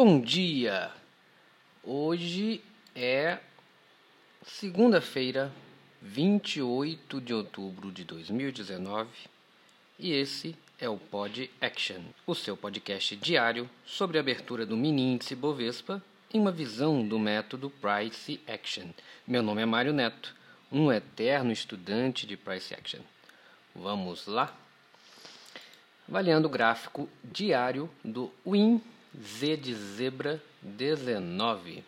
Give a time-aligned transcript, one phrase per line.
[0.00, 0.92] Bom dia!
[1.82, 2.62] Hoje
[2.94, 3.38] é
[4.46, 5.50] segunda-feira,
[6.00, 9.08] 28 de outubro de 2019
[9.98, 15.02] e esse é o Pod Action, o seu podcast diário sobre a abertura do mini
[15.02, 16.00] índice Bovespa
[16.32, 18.90] em uma visão do método Price Action.
[19.26, 20.32] Meu nome é Mário Neto,
[20.70, 23.00] um eterno estudante de Price Action.
[23.74, 24.56] Vamos lá?
[26.08, 28.80] Avaliando o gráfico diário do WIN
[29.20, 31.84] Z de zebra 19.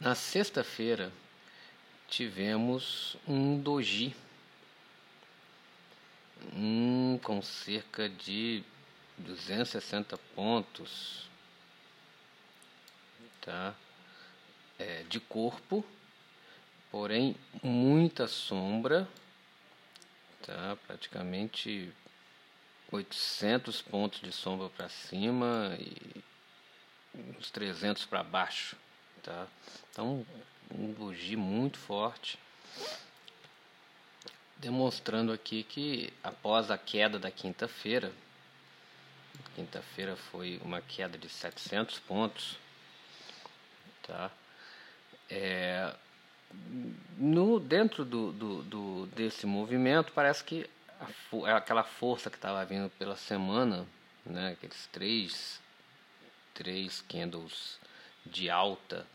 [0.00, 1.12] Na sexta-feira
[2.08, 4.14] tivemos um doji
[6.54, 8.64] um, com cerca de
[9.18, 11.30] 260 pontos
[13.42, 13.74] tá?
[14.78, 15.84] É, de corpo,
[16.90, 19.06] porém muita sombra,
[20.46, 20.76] tá?
[20.86, 21.92] praticamente
[22.92, 26.22] 800 pontos de sombra para cima e
[27.38, 28.76] uns 300 para baixo,
[29.22, 29.46] tá?
[29.90, 30.26] Então,
[30.70, 32.38] um bugi muito forte,
[34.58, 38.12] demonstrando aqui que após a queda da quinta-feira,
[39.54, 42.58] quinta-feira foi uma queda de 700 pontos,
[44.06, 44.30] tá?
[45.30, 45.94] É,
[47.16, 50.68] no dentro do, do, do desse movimento parece que
[51.46, 53.86] é aquela força que estava vindo pela semana,
[54.24, 54.52] né?
[54.52, 55.60] Aqueles três,
[56.54, 57.78] três candles
[58.24, 59.06] de alta,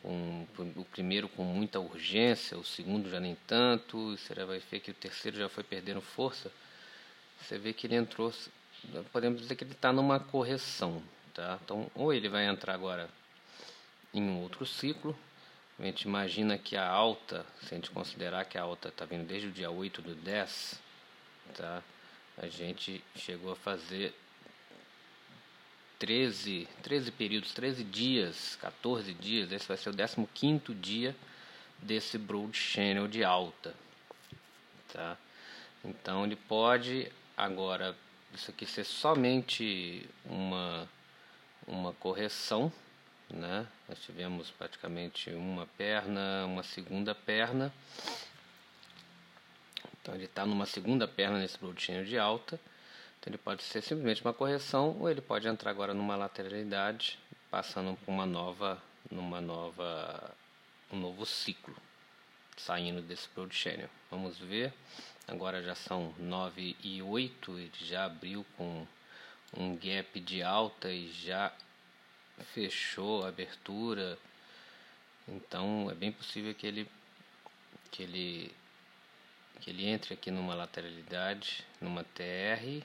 [0.00, 4.90] com o primeiro com muita urgência, o segundo já nem tanto, você vai ver que
[4.90, 6.50] o terceiro já foi perdendo força.
[7.40, 8.32] Você vê que ele entrou,
[9.12, 11.02] podemos dizer que ele está numa correção,
[11.34, 11.58] tá?
[11.64, 13.10] Então, ou ele vai entrar agora
[14.14, 15.16] em um outro ciclo,
[15.78, 19.26] a gente imagina que a alta, se a gente considerar que a alta está vindo
[19.26, 20.80] desde o dia 8 do 10,
[21.56, 21.82] tá?
[22.38, 24.14] A gente chegou a fazer
[25.98, 31.14] 13, 13 períodos, 13 dias, 14 dias, esse vai ser o 15 dia
[31.78, 33.74] desse Broad Channel de alta,
[34.92, 35.16] tá?
[35.84, 37.96] Então ele pode agora
[38.32, 40.88] isso aqui ser somente uma
[41.66, 42.72] uma correção,
[43.30, 43.66] né?
[43.88, 47.72] Nós tivemos praticamente uma perna, uma segunda perna
[50.02, 52.60] então ele está numa segunda perna nesse bloodchain de alta.
[53.18, 57.96] Então ele pode ser simplesmente uma correção ou ele pode entrar agora numa lateralidade, passando
[57.98, 60.34] por uma nova, numa nova,
[60.90, 61.76] um novo ciclo,
[62.56, 63.88] saindo desse broad.
[64.10, 64.74] Vamos ver.
[65.28, 68.84] Agora já são 9 e 8, ele já abriu com
[69.56, 71.52] um gap de alta e já
[72.52, 74.18] fechou a abertura.
[75.28, 76.88] Então é bem possível que ele
[77.92, 78.52] que ele
[79.60, 82.84] que ele entre aqui numa lateralidade, numa TR,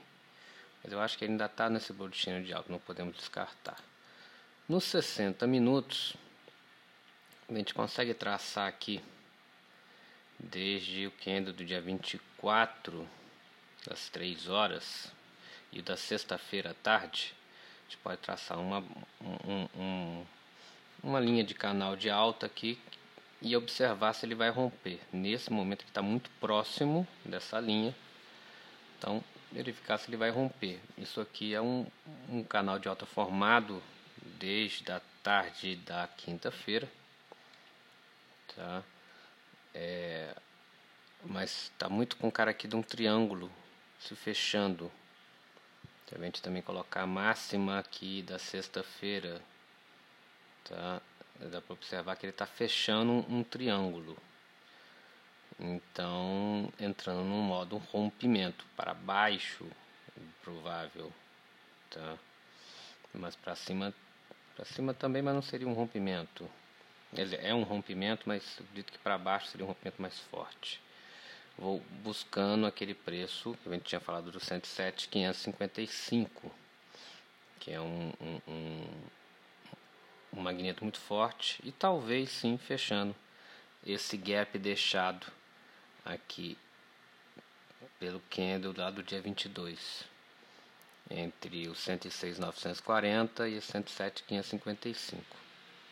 [0.84, 3.78] mas eu acho que ele ainda está nesse boletim de alto, não podemos descartar.
[4.70, 6.16] Nos 60 minutos,
[7.50, 9.02] a gente consegue traçar aqui,
[10.40, 13.08] desde o candle do dia 24,
[13.86, 15.12] das 3 horas,
[15.72, 18.80] e da sexta-feira à tarde, a gente pode traçar uma,
[19.22, 20.26] um, um,
[21.04, 22.80] uma linha de canal de alta aqui
[23.42, 25.00] e observar se ele vai romper.
[25.12, 27.96] Nesse momento ele está muito próximo dessa linha,
[28.98, 30.80] então verificar se ele vai romper.
[30.98, 31.86] Isso aqui é um,
[32.30, 33.82] um canal de alta formado
[34.40, 36.90] desde a tarde da quinta-feira,
[38.56, 38.84] tá?
[39.74, 40.36] É,
[41.24, 43.52] mas está muito com cara aqui de um triângulo
[44.00, 44.92] se fechando.
[46.06, 49.42] Então, a gente também colocar a máxima aqui da sexta-feira,
[50.64, 51.02] tá?
[51.40, 54.18] Dá para observar que ele está fechando um, um, triângulo.
[55.60, 59.66] Então, entrando no modo rompimento para baixo,
[60.44, 61.12] provável,
[61.90, 62.18] tá?
[63.14, 63.94] Mas para cima,
[64.56, 66.48] para cima também, mas não seria um rompimento.
[67.14, 70.82] Ele é um rompimento, mas acredito que para baixo seria um rompimento mais forte.
[71.58, 76.52] Vou buscando aquele preço que a gente tinha falado do 107,555,
[77.60, 78.86] que é um, um, um
[80.38, 83.16] um magneto muito forte e talvez sim fechando
[83.86, 85.26] esse gap deixado
[86.06, 86.58] aqui
[88.00, 90.06] pelo candle lá do dia 22
[91.10, 95.18] entre o 106.940 e o 107.555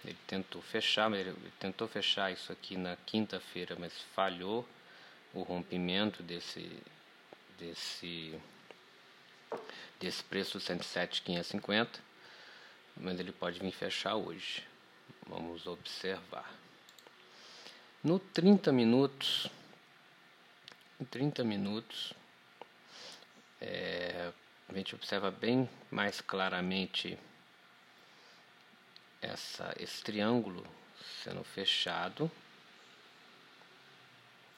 [0.03, 4.67] ele tentou fechar ele tentou fechar isso aqui na quinta-feira mas falhou
[5.33, 6.69] o rompimento desse
[7.57, 8.39] desse
[9.99, 11.87] desse preço 107.550
[12.97, 14.63] mas ele pode vir fechar hoje.
[15.27, 16.49] Vamos observar.
[18.03, 19.47] No 30 minutos,
[20.99, 22.13] em 30 minutos,
[23.59, 24.31] é,
[24.69, 27.17] a gente observa bem mais claramente
[29.21, 30.65] essa, esse triângulo
[31.23, 32.29] sendo fechado.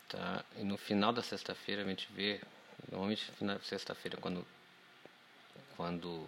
[0.09, 0.43] Tá?
[0.55, 2.41] E no final da sexta-feira a gente vê,
[2.89, 4.45] normalmente na sexta-feira quando
[5.75, 6.27] quando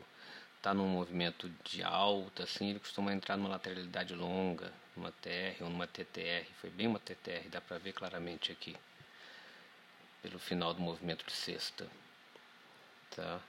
[0.59, 5.69] está num movimento de alta, assim, ele costuma entrar numa lateralidade longa, numa TR ou
[5.69, 6.45] numa TTR.
[6.59, 8.75] Foi bem uma TTR, dá para ver claramente aqui,
[10.21, 11.87] pelo final do movimento de sexta.
[13.15, 13.39] Tá?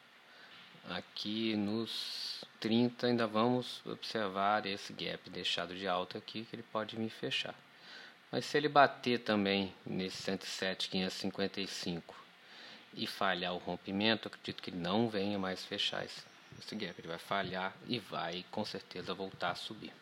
[0.90, 6.96] Aqui nos 30 ainda vamos observar esse gap deixado de alta aqui, que ele pode
[6.96, 7.56] me fechar.
[8.30, 12.14] Mas se ele bater também nesse 107,555
[12.94, 16.22] e falhar o rompimento, acredito que ele não venha mais fechar esse,
[16.60, 16.94] esse gap.
[16.98, 19.92] Ele vai falhar e vai com certeza voltar a subir.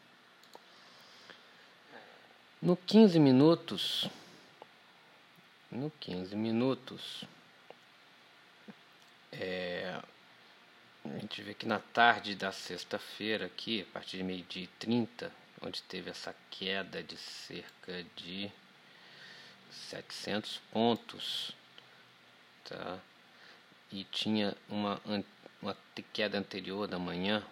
[2.60, 4.08] No 15 minutos,
[5.70, 7.24] no 15 minutos,
[9.30, 10.00] é,
[11.04, 15.32] a gente vê que na tarde da sexta-feira aqui, a partir de meio-dia e 30,
[15.62, 18.50] onde teve essa queda de cerca de
[19.90, 21.52] 700 pontos,
[22.64, 22.98] tá?
[23.90, 25.00] E tinha uma,
[25.60, 25.76] uma
[26.12, 27.42] queda anterior da manhã,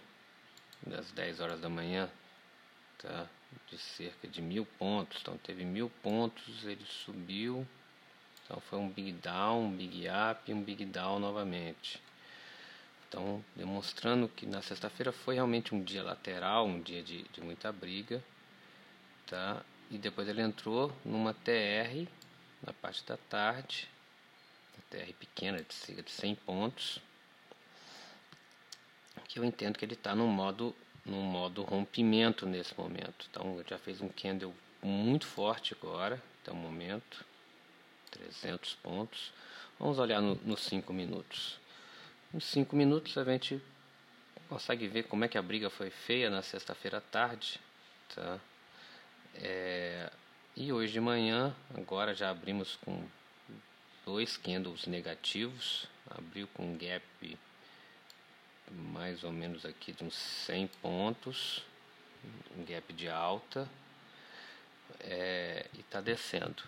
[0.87, 2.11] das 10 horas da manhã,
[2.99, 3.27] tá?
[3.71, 5.19] De cerca de mil pontos.
[5.21, 7.67] Então teve mil pontos, ele subiu.
[8.45, 12.01] Então foi um big down, um big up e um big down novamente.
[13.09, 17.73] Então, demonstrando que na sexta-feira foi realmente um dia lateral, um dia de, de muita
[17.73, 18.23] briga,
[19.27, 19.63] tá?
[19.91, 22.09] E depois ele entrou numa TR
[22.63, 23.89] na parte da tarde,
[24.91, 27.01] TR pequena de cerca de 100 pontos,
[29.29, 30.75] que eu entendo que ele está no modo
[31.07, 33.27] no modo rompimento nesse momento.
[33.31, 34.53] Então já fez um candle
[34.83, 37.25] muito forte agora, até o momento,
[38.11, 39.33] 300 pontos.
[39.79, 41.59] Vamos olhar nos 5 minutos.
[42.33, 43.63] Nos 5 minutos a gente
[44.49, 47.61] consegue ver como é que a briga foi feia na sexta-feira à tarde.
[48.15, 48.41] Tá?
[49.35, 50.11] É,
[50.57, 53.07] e hoje de manhã, agora já abrimos com
[54.05, 57.05] dois candles negativos, abriu com um gap
[58.77, 61.63] mais ou menos aqui de uns 100 pontos,
[62.57, 63.69] um gap de alta,
[65.01, 66.63] é, e está descendo.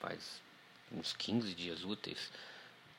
[0.00, 0.40] faz
[0.92, 2.30] uns 15 dias úteis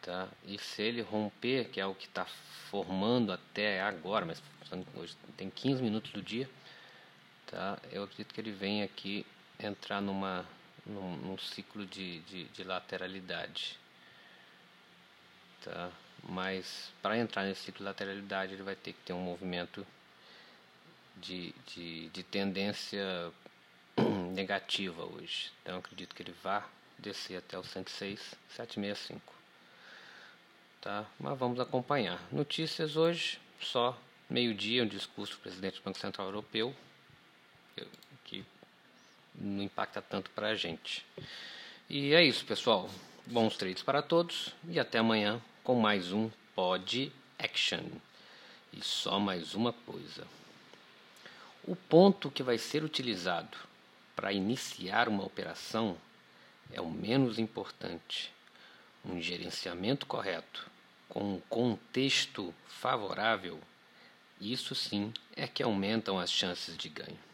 [0.02, 0.30] Tá?
[0.46, 2.26] E se ele romper, que é o que está
[2.70, 4.42] formando até agora, mas
[4.96, 6.50] hoje tem 15 minutos do dia,
[7.48, 7.78] tá?
[7.92, 9.26] eu acredito que ele vem aqui
[9.60, 10.46] entrar numa,
[10.86, 13.78] num, num ciclo de, de, de, lateralidade.
[15.64, 15.92] Tá?
[16.28, 19.86] Mas para entrar nesse ciclo de lateralidade, ele vai ter que ter um movimento
[21.16, 23.32] de, de, de tendência
[24.34, 25.52] negativa hoje.
[25.62, 29.40] Então acredito que ele vá descer até o 106, 765
[30.82, 31.06] tá?
[31.20, 32.22] Mas vamos acompanhar.
[32.32, 33.98] Notícias hoje, só
[34.30, 36.76] meio-dia, um discurso do presidente do Banco Central Europeu,
[38.26, 38.46] que
[39.36, 41.06] não impacta tanto para a gente.
[41.90, 42.90] E é isso, pessoal.
[43.26, 47.84] Bons trades para todos e até amanhã com mais um Pod Action.
[48.74, 50.26] E só mais uma coisa.
[51.64, 53.56] O ponto que vai ser utilizado
[54.16, 55.96] para iniciar uma operação
[56.74, 58.34] é o menos importante
[59.06, 60.66] um gerenciamento correto,
[61.08, 63.60] com um contexto favorável,
[64.42, 67.29] isso sim é que aumentam as chances de ganho.